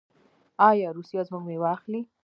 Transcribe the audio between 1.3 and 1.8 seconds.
میوه